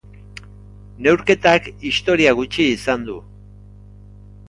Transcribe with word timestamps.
Neurketak 1.09 1.69
historia 1.91 2.35
gutxi 2.43 2.69
izan 2.75 3.09
du. 3.11 3.23